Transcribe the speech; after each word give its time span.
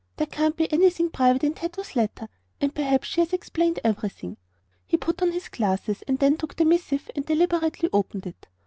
"There 0.17 0.25
can't 0.25 0.57
be 0.57 0.67
anything 0.73 1.11
private 1.11 1.43
in 1.43 1.53
Tato's 1.53 1.95
letter, 1.95 2.27
and 2.59 2.73
perhaps 2.73 3.07
she 3.07 3.21
has 3.21 3.33
explained 3.33 3.79
everything." 3.83 4.37
He 4.87 4.97
put 4.97 5.21
on 5.21 5.31
his 5.31 5.47
glasses 5.47 6.01
and 6.07 6.17
then 6.17 6.37
took 6.37 6.55
the 6.55 6.65
missive 6.65 7.11
and 7.15 7.23
deliberately 7.23 7.87
opened 7.93 8.25
it. 8.25 8.47